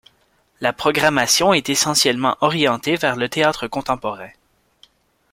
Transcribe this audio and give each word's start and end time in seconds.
La 0.61 0.73
programmation 0.73 1.53
est 1.53 1.69
essentiellement 1.69 2.35
orientée 2.41 2.95
vers 2.95 3.15
le 3.15 3.29
théâtre 3.29 3.67
contemporain. 3.67 4.29